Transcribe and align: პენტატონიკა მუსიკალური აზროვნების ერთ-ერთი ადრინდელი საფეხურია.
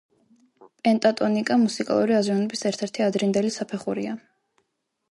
პენტატონიკა 0.87 1.57
მუსიკალური 1.65 2.17
აზროვნების 2.21 2.67
ერთ-ერთი 2.73 3.07
ადრინდელი 3.11 3.57
საფეხურია. 3.61 4.19